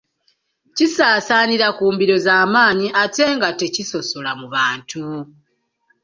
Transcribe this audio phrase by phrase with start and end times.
[0.75, 5.03] Kisaasaanira ku mbiro za maanyi ate nga tekisosola mu bantu.